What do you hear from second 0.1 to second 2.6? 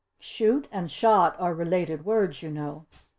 Shoot and shot are related words, you